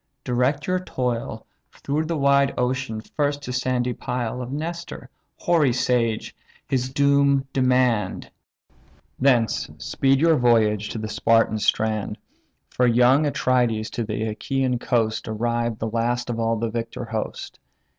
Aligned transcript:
Direct 0.23 0.65
your 0.65 0.79
toil 0.79 1.45
Through 1.73 2.05
the 2.05 2.17
wide 2.17 2.55
ocean 2.57 3.01
first 3.01 3.43
to 3.43 3.53
sandy 3.53 3.93
Pyle; 3.93 4.41
Of 4.41 4.51
Nestor, 4.51 5.11
hoary 5.37 5.73
sage, 5.73 6.35
his 6.67 6.89
doom 6.89 7.45
demand: 7.53 8.31
Thence 9.19 9.69
speed 9.77 10.19
your 10.19 10.37
voyage 10.37 10.89
to 10.89 10.97
the 10.97 11.07
Spartan 11.07 11.59
strand; 11.59 12.17
For 12.71 12.87
young 12.87 13.27
Atrides 13.27 13.91
to 13.91 14.03
the 14.03 14.23
Achaian 14.23 14.79
coast 14.79 15.27
Arrived 15.27 15.77
the 15.77 15.87
last 15.87 16.31
of 16.31 16.39
all 16.39 16.55
the 16.55 16.71
victor 16.71 17.05
host. 17.05 17.59